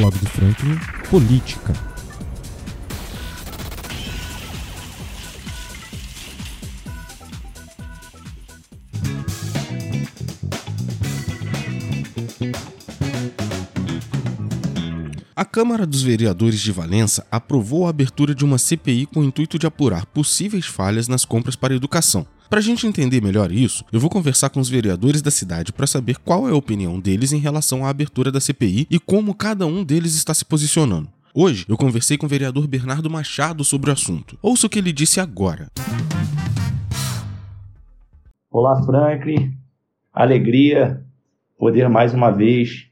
[0.00, 0.78] blog do Franklin,
[1.10, 1.74] Política.
[15.36, 19.58] A Câmara dos Vereadores de Valença aprovou a abertura de uma CPI com o intuito
[19.58, 22.26] de apurar possíveis falhas nas compras para educação.
[22.50, 25.86] Para a gente entender melhor isso, eu vou conversar com os vereadores da cidade para
[25.86, 29.64] saber qual é a opinião deles em relação à abertura da CPI e como cada
[29.68, 31.08] um deles está se posicionando.
[31.32, 34.36] Hoje eu conversei com o vereador Bernardo Machado sobre o assunto.
[34.42, 35.68] Ouça o que ele disse agora.
[38.50, 39.56] Olá, Franklin.
[40.12, 41.04] Alegria
[41.56, 42.88] poder mais uma vez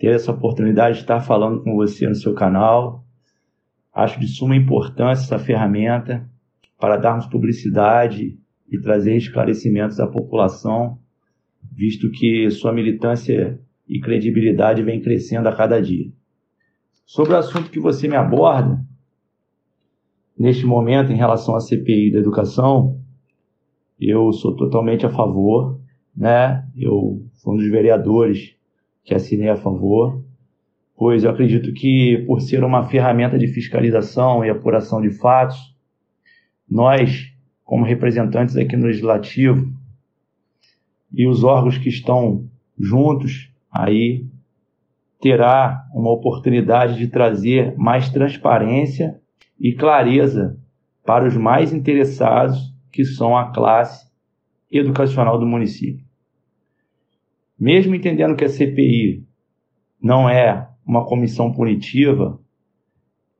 [0.00, 3.04] ter essa oportunidade de estar falando com você no seu canal.
[3.94, 6.28] Acho de suma importância essa ferramenta
[6.76, 8.36] para darmos publicidade
[8.70, 10.98] e trazer esclarecimentos à população,
[11.72, 16.10] visto que sua militância e credibilidade vem crescendo a cada dia.
[17.04, 18.84] Sobre o assunto que você me aborda,
[20.36, 23.00] neste momento, em relação à CPI da educação,
[23.98, 25.80] eu sou totalmente a favor,
[26.14, 26.66] né?
[26.76, 28.56] Eu fui um dos vereadores
[29.04, 30.22] que assinei a favor,
[30.96, 35.56] pois eu acredito que, por ser uma ferramenta de fiscalização e apuração de fatos,
[36.68, 37.32] nós,
[37.66, 39.70] como representantes aqui no Legislativo,
[41.12, 44.24] e os órgãos que estão juntos aí,
[45.20, 49.20] terá uma oportunidade de trazer mais transparência
[49.58, 50.58] e clareza
[51.04, 54.06] para os mais interessados, que são a classe
[54.70, 56.06] educacional do município.
[57.58, 59.26] Mesmo entendendo que a CPI
[60.00, 62.38] não é uma comissão punitiva,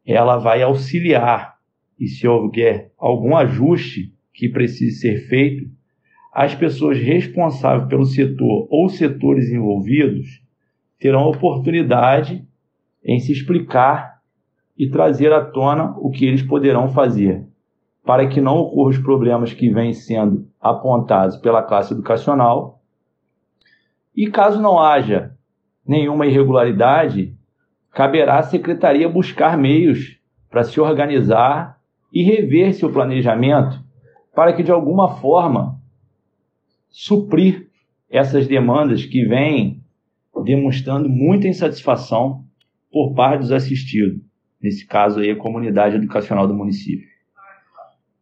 [0.04, 1.56] ela vai auxiliar
[1.98, 5.66] e se houver algum ajuste que precise ser feito,
[6.30, 10.42] as pessoas responsáveis pelo setor ou setores envolvidos
[10.98, 12.46] terão oportunidade
[13.02, 14.20] em se explicar
[14.76, 17.46] e trazer à tona o que eles poderão fazer,
[18.04, 22.82] para que não ocorram os problemas que vêm sendo apontados pela classe educacional.
[24.14, 25.34] E caso não haja
[25.86, 27.34] nenhuma irregularidade,
[27.90, 31.78] caberá à secretaria buscar meios para se organizar
[32.12, 33.85] e rever seu planejamento
[34.36, 35.80] para que, de alguma forma,
[36.90, 37.70] suprir
[38.10, 39.82] essas demandas que vêm
[40.44, 42.44] demonstrando muita insatisfação
[42.92, 44.20] por parte dos assistidos,
[44.62, 47.08] nesse caso aí a comunidade educacional do município.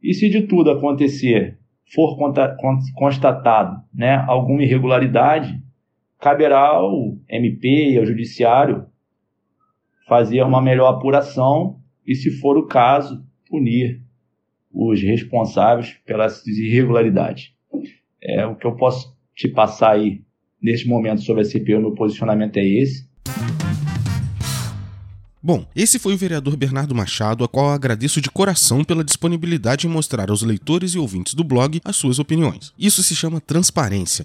[0.00, 1.58] E se de tudo acontecer
[1.92, 2.16] for
[2.94, 5.60] constatado né, alguma irregularidade,
[6.20, 8.86] caberá ao MP e ao Judiciário
[10.06, 14.03] fazer uma melhor apuração e, se for o caso, punir
[14.74, 17.52] os responsáveis pelas irregularidades.
[18.20, 20.22] É, o que eu posso te passar aí
[20.60, 23.06] neste momento sobre a CPI, o meu posicionamento é esse.
[25.42, 29.90] Bom, esse foi o vereador Bernardo Machado, a qual agradeço de coração pela disponibilidade em
[29.90, 32.72] mostrar aos leitores e ouvintes do blog as suas opiniões.
[32.78, 34.24] Isso se chama transparência.